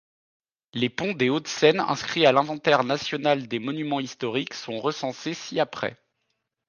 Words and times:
Les 0.73 0.89
ponts 0.89 1.13
des 1.13 1.29
Hauts-de-Seine 1.29 1.79
inscrits 1.79 2.25
à 2.25 2.31
l’inventaire 2.31 2.83
national 2.83 3.47
des 3.47 3.59
monuments 3.59 3.99
historiques 3.99 4.55
sont 4.55 4.79
recensés 4.79 5.35
ci-après. 5.35 5.95